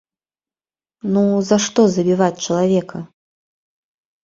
[1.17, 2.97] Ну, за што забіваць чалавека?